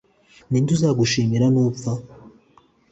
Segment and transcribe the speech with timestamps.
[0.49, 1.91] ni nde uzagushimiran nupfa